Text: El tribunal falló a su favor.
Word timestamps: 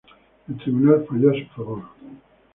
El 0.47 0.57
tribunal 0.57 1.05
falló 1.07 1.29
a 1.29 1.33
su 1.35 1.45
favor. 1.53 1.81